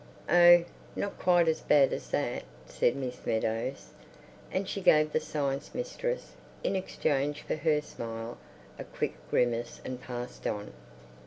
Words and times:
"Oh, 0.31 0.65
not 0.95 1.19
quite 1.19 1.47
as 1.47 1.61
bad 1.61 1.93
as 1.93 2.09
that," 2.09 2.41
said 2.65 2.95
Miss 2.95 3.23
Meadows, 3.23 3.89
and 4.51 4.67
she 4.67 4.81
gave 4.81 5.13
the 5.13 5.19
Science 5.19 5.75
Mistress, 5.75 6.31
in 6.63 6.75
exchange 6.75 7.43
for 7.43 7.57
her 7.57 7.81
smile, 7.81 8.39
a 8.79 8.83
quick 8.83 9.13
grimace 9.29 9.79
and 9.85 10.01
passed 10.01 10.47
on.... 10.47 10.73